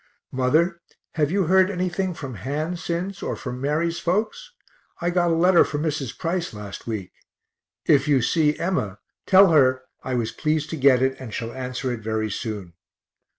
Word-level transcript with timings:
Mother, 0.31 0.79
have 1.11 1.29
you 1.29 1.43
heard 1.43 1.69
anything 1.69 2.15
from 2.15 2.33
Han 2.37 2.75
since, 2.75 3.21
or 3.21 3.35
from 3.35 3.61
Mary's 3.61 3.99
folks? 3.99 4.51
I 4.99 5.11
got 5.11 5.29
a 5.29 5.35
letter 5.35 5.63
from 5.63 5.83
Mrs. 5.83 6.17
Price 6.17 6.55
last 6.55 6.87
week; 6.87 7.11
if 7.85 8.07
you 8.07 8.19
see 8.23 8.57
Emma 8.57 8.97
tell 9.27 9.51
her 9.51 9.83
I 10.01 10.15
was 10.15 10.31
pleased 10.31 10.71
to 10.71 10.75
get 10.75 11.03
it, 11.03 11.15
and 11.19 11.31
shall 11.31 11.51
answer 11.53 11.91
it 11.91 11.99
very 11.99 12.31
soon. 12.31 12.73